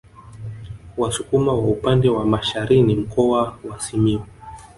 Wasukuma 0.97 1.53
wa 1.53 1.65
upande 1.67 2.09
wa 2.09 2.25
Masharini 2.25 2.95
Mkoa 2.95 3.57
wa 3.69 3.79
Simiyu 3.79 4.21